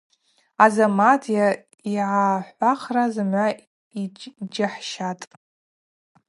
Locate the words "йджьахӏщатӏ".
4.01-5.25